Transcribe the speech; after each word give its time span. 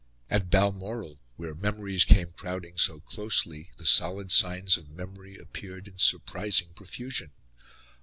At 0.31 0.49
Balmoral, 0.49 1.19
where 1.35 1.53
memories 1.53 2.05
came 2.05 2.31
crowding 2.31 2.75
so 2.79 3.01
closely, 3.01 3.69
the 3.77 3.85
solid 3.85 4.31
signs 4.31 4.75
of 4.75 4.89
memory 4.89 5.37
appeared 5.37 5.87
in 5.87 5.99
surprising 5.99 6.69
profusion. 6.73 7.29